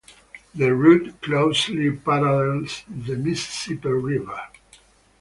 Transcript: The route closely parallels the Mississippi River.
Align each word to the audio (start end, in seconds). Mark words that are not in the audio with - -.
The 0.55 0.73
route 0.73 1.21
closely 1.21 1.91
parallels 1.95 2.81
the 2.89 3.15
Mississippi 3.17 3.89
River. 3.89 4.41